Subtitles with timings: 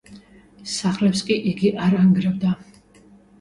[0.75, 2.55] სახლებს კი იგი არ ანგრევდა.